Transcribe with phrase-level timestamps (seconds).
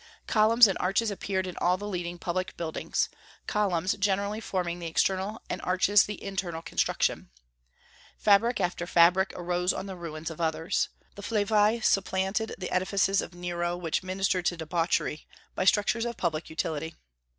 [0.25, 3.07] Columns and arches appeared in all the leading public buildings,
[3.45, 7.29] columns generally forming the external and arches the internal construction.
[8.17, 10.89] Fabric after fabric arose on the ruins of others.
[11.13, 16.49] The Flavii supplanted the edifices of Nero, which ministered to debauchery, by structures of public
[16.49, 16.95] utility.